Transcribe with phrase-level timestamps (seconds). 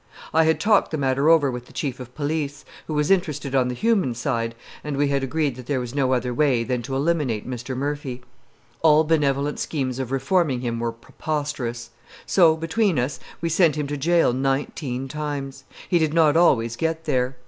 [0.33, 3.67] I had talked the matter over with the Chief of Police, who was interested on
[3.67, 6.95] the human side, and we had agreed that there was no other way than to
[6.95, 7.77] eliminate Mr.
[7.77, 8.23] Murphy.
[8.81, 11.91] All benevolent schemes of reforming him were preposterous.
[12.25, 15.65] So, between us, we sent him to jail nineteen times.
[15.87, 17.35] He did not always get there.